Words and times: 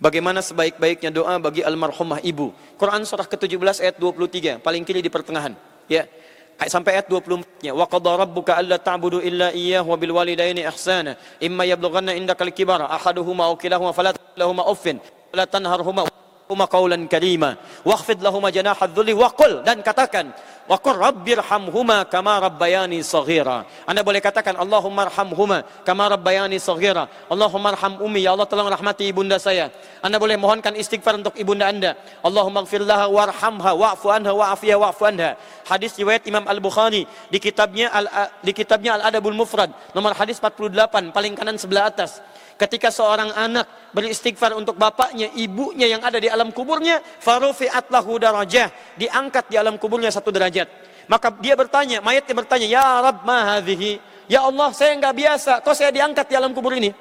Bagaimana 0.00 0.40
sebaik-baiknya 0.40 1.12
doa 1.12 1.36
bagi 1.36 1.60
almarhumah 1.60 2.24
ibu. 2.24 2.56
Quran 2.80 3.04
surah 3.04 3.28
ke-17 3.28 3.84
ayat 3.84 3.96
23, 4.00 4.56
paling 4.64 4.80
kiri 4.80 5.04
di 5.04 5.12
pertengahan. 5.12 5.52
Ya. 5.92 6.08
Sampai 6.56 6.96
ayat 6.96 7.12
24-nya. 7.12 7.76
Wa 7.76 7.84
qadara 7.84 8.24
rabbuka 8.24 8.56
alla 8.56 8.80
ta'budu 8.80 9.20
illa 9.20 9.52
iyyahu 9.52 9.92
wa 9.92 9.96
bil 10.00 10.12
walidaini 10.16 10.64
ihsana. 10.64 11.20
Imma 11.36 11.68
yablughanna 11.68 12.16
indaka 12.16 12.48
al-kibara 12.48 12.88
ahaduhuma 12.88 13.52
aw 13.52 13.60
kilahuma 13.60 13.92
fala 13.92 14.16
lahumā 14.40 14.64
uffin 14.72 14.96
wa 14.96 15.36
la 15.36 15.44
tanharhuma 15.44 16.08
huma 16.50 16.66
qawlan 16.66 17.06
karima 17.06 17.54
wakhfid 17.86 18.18
lahuma 18.26 18.50
janaha 18.50 18.90
dhulli 18.90 19.14
wa 19.14 19.30
qul 19.30 19.62
dan 19.62 19.78
katakan 19.86 20.34
wa 20.70 20.78
qur 20.78 20.94
rabbirhamhuma 20.94 22.06
kama 22.06 22.46
rabbayani 22.46 23.02
saghira. 23.02 23.66
Anda 23.82 24.06
boleh 24.06 24.22
katakan 24.22 24.54
Allahumma 24.54 25.10
arhamhuma 25.10 25.66
kama 25.82 26.06
rabbayani 26.14 26.62
saghira. 26.62 27.10
Allahumma 27.26 27.74
arham 27.74 27.98
ummi 27.98 28.22
ya 28.22 28.38
Allah 28.38 28.46
tolong 28.46 28.70
rahmati 28.70 29.10
ibunda 29.10 29.42
saya. 29.42 29.74
Anda 29.98 30.22
boleh 30.22 30.38
mohonkan 30.38 30.78
istighfar 30.78 31.18
untuk 31.18 31.34
ibunda 31.34 31.66
Anda. 31.66 31.98
Allahumma 32.22 32.62
ighfir 32.62 32.86
laha 32.86 33.10
warhamha 33.10 33.74
wa'fu 33.74 34.14
anha 34.14 34.30
wa'afiha 34.30 34.78
wa'fu 34.78 35.10
anha. 35.10 35.34
Hadis 35.66 35.98
riwayat 35.98 36.22
Imam 36.30 36.46
Al-Bukhari 36.46 37.02
di 37.26 37.38
kitabnya 37.42 37.90
al 37.90 38.06
di 38.38 38.54
kitabnya 38.54 38.94
Al-Adabul 39.02 39.34
Mufrad 39.34 39.74
nomor 39.90 40.14
hadis 40.14 40.38
48 40.38 41.10
paling 41.10 41.34
kanan 41.34 41.58
sebelah 41.58 41.90
atas. 41.90 42.22
Ketika 42.60 42.92
seorang 42.92 43.32
anak 43.32 43.64
beristighfar 43.96 44.52
untuk 44.52 44.76
bapaknya, 44.76 45.32
ibunya 45.32 45.88
yang 45.96 46.04
ada 46.04 46.20
di 46.20 46.28
alam 46.28 46.52
kuburnya, 46.52 47.00
farufi'at 47.00 47.88
lahu 47.88 48.20
darajah, 48.20 48.68
diangkat 49.00 49.48
di 49.48 49.56
alam 49.56 49.80
kuburnya 49.80 50.12
satu 50.12 50.28
derajat. 50.28 50.68
Maka 51.08 51.32
dia 51.40 51.56
bertanya, 51.56 51.98
mayatnya 52.04 52.34
bertanya, 52.36 52.66
"Ya 52.68 52.86
Rabb, 53.00 53.24
ma 53.24 53.56
hadhihi?" 53.56 53.98
Ya 54.30 54.46
Allah, 54.46 54.70
saya 54.70 54.94
enggak 54.94 55.16
biasa, 55.16 55.58
kok 55.58 55.74
saya 55.74 55.90
diangkat 55.90 56.30
di 56.30 56.34
alam 56.38 56.54
kubur 56.54 56.70
ini? 56.76 56.94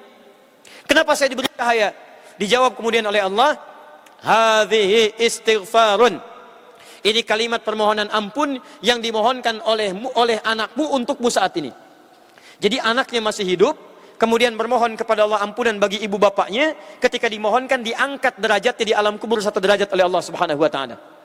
Kenapa 0.90 1.14
saya 1.14 1.30
diberi 1.30 1.46
cahaya? 1.54 1.94
Dijawab 2.42 2.74
kemudian 2.74 3.06
oleh 3.06 3.22
Allah, 3.22 3.54
"Hadhihi 4.26 5.20
istighfarun." 5.22 6.18
Ini 7.06 7.22
kalimat 7.24 7.62
permohonan 7.62 8.10
ampun 8.10 8.58
yang 8.82 8.98
dimohonkan 9.00 9.62
oleh 9.64 9.94
oleh 10.18 10.42
anakmu 10.42 10.90
untukmu 10.90 11.30
saat 11.30 11.54
ini. 11.62 11.72
Jadi 12.60 12.76
anaknya 12.82 13.24
masih 13.24 13.46
hidup, 13.48 13.76
kemudian 14.20 14.58
bermohon 14.60 15.00
kepada 15.00 15.24
Allah 15.24 15.40
ampunan 15.40 15.80
bagi 15.80 16.02
ibu 16.04 16.20
bapaknya, 16.20 16.76
ketika 17.00 17.32
dimohonkan 17.32 17.80
diangkat 17.80 18.36
derajatnya 18.36 18.86
di 18.90 18.94
alam 18.98 19.16
kubur 19.16 19.40
satu 19.40 19.64
derajat 19.64 19.88
oleh 19.96 20.04
Allah 20.04 20.24
Subhanahu 20.26 20.60
wa 20.60 20.68
taala. 20.68 21.19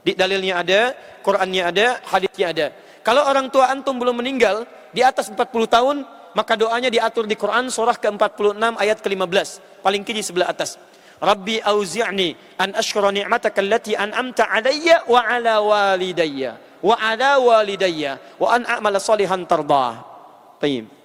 Di 0.00 0.16
dalilnya 0.16 0.64
ada, 0.64 0.80
Qur'annya 1.20 1.62
ada, 1.68 1.86
hadisnya 2.08 2.46
ada. 2.52 2.66
Kalau 3.04 3.24
orang 3.24 3.48
tua 3.48 3.68
antum 3.72 3.96
belum 3.96 4.20
meninggal 4.20 4.64
di 4.92 5.00
atas 5.04 5.28
40 5.32 5.40
tahun, 5.68 5.96
maka 6.32 6.54
doanya 6.54 6.88
diatur 6.88 7.26
di 7.26 7.34
Quran 7.34 7.68
surah 7.68 7.96
ke-46 7.98 8.76
ayat 8.76 8.98
ke-15, 9.02 9.48
paling 9.82 10.02
kiri 10.06 10.22
sebelah 10.22 10.52
atas. 10.52 10.78
Rabbi 11.20 11.60
auzi'ni 11.60 12.56
an 12.56 12.72
ashkura 12.72 13.12
ni'mataka 13.12 13.60
allati 13.60 13.92
an'amta 13.92 14.48
alayya 14.48 15.04
wa 15.04 15.20
ala 15.20 15.60
walidayya 15.60 16.56
wa 16.80 16.96
ala 16.96 17.36
walidayya 17.36 18.40
wa 18.40 18.56
an 18.56 18.64
a'mala 18.64 18.96
salihan 18.96 19.44
tardah. 19.44 20.00
Baik. 20.56 20.99